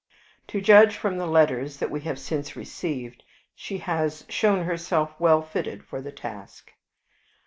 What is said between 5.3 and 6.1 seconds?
fitted for